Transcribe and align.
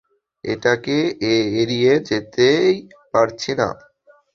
এটাকে 0.43 0.97
এড়িয়ে 1.33 1.93
যেতেই 2.07 2.73
পারছি 3.13 3.51
না। 3.57 3.67